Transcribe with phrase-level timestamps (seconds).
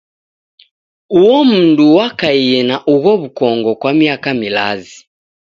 [1.19, 4.97] Uo mndu wakaie na ugho w'ukongo kwa miaka milazi.